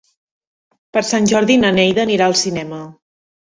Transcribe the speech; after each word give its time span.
Per 0.97 1.03
Sant 1.09 1.27
Jordi 1.33 1.59
na 1.65 1.71
Neida 1.77 2.03
anirà 2.05 2.31
al 2.31 2.37
cinema. 2.43 2.81